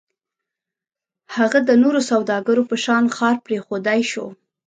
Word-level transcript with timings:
هغه 1.35 1.59
د 1.69 1.71
نورو 1.83 1.99
سوداګرو 2.11 2.63
په 2.69 2.75
شان 2.83 3.03
ښار 3.15 3.35
پرېښودای 3.45 4.01
شو. 4.11 4.25